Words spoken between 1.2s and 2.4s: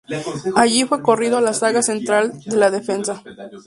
a la zaga central